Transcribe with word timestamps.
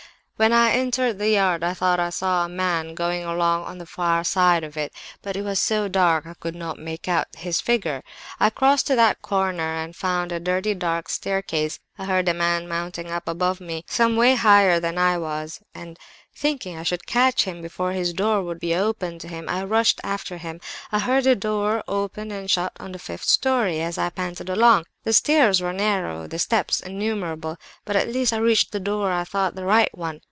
"When 0.37 0.53
I 0.53 0.71
entered 0.71 1.19
the 1.19 1.29
yard 1.29 1.63
I 1.63 1.75
thought 1.75 1.99
I 1.99 2.09
saw 2.09 2.43
a 2.45 2.49
man 2.49 2.95
going 2.95 3.23
along 3.23 3.65
on 3.65 3.77
the 3.77 3.85
far 3.85 4.23
side 4.23 4.63
of 4.63 4.75
it; 4.75 4.91
but 5.21 5.35
it 5.35 5.43
was 5.43 5.59
so 5.59 5.87
dark 5.87 6.25
I 6.25 6.33
could 6.33 6.55
not 6.55 6.79
make 6.79 7.07
out 7.07 7.27
his 7.37 7.61
figure. 7.61 8.03
"I 8.39 8.49
crossed 8.49 8.87
to 8.87 8.95
that 8.95 9.21
corner 9.21 9.75
and 9.75 9.95
found 9.95 10.31
a 10.31 10.39
dirty 10.39 10.73
dark 10.73 11.09
staircase. 11.09 11.77
I 11.99 12.05
heard 12.05 12.27
a 12.27 12.33
man 12.33 12.67
mounting 12.67 13.11
up 13.11 13.27
above 13.27 13.61
me, 13.61 13.83
some 13.85 14.15
way 14.15 14.33
higher 14.33 14.79
than 14.79 14.97
I 14.97 15.19
was, 15.19 15.59
and 15.75 15.99
thinking 16.33 16.75
I 16.75 16.81
should 16.81 17.05
catch 17.05 17.43
him 17.43 17.61
before 17.61 17.91
his 17.91 18.11
door 18.11 18.41
would 18.41 18.59
be 18.59 18.73
opened 18.73 19.21
to 19.21 19.27
him, 19.27 19.47
I 19.47 19.63
rushed 19.63 20.01
after 20.03 20.37
him. 20.39 20.59
I 20.91 20.97
heard 20.97 21.27
a 21.27 21.35
door 21.35 21.83
open 21.87 22.31
and 22.31 22.49
shut 22.49 22.73
on 22.79 22.93
the 22.93 22.97
fifth 22.99 23.25
storey, 23.25 23.79
as 23.79 23.99
I 23.99 24.09
panted 24.09 24.49
along; 24.49 24.85
the 25.03 25.13
stairs 25.13 25.61
were 25.61 25.71
narrow, 25.71 26.21
and 26.21 26.31
the 26.31 26.39
steps 26.39 26.79
innumerable, 26.79 27.57
but 27.85 27.95
at 27.95 28.11
last 28.11 28.33
I 28.33 28.37
reached 28.37 28.71
the 28.71 28.79
door 28.79 29.11
I 29.11 29.23
thought 29.23 29.53
the 29.53 29.65
right 29.65 29.95
one. 29.95 30.19